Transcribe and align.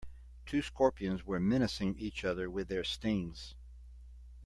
Two 0.47 0.63
scorpions 0.63 1.23
were 1.27 1.39
menacing 1.39 1.95
each 1.99 2.23
other 2.25 2.49
with 2.49 2.69
their 2.69 2.83
stings. 2.83 3.53